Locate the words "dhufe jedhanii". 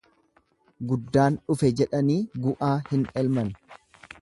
1.51-2.17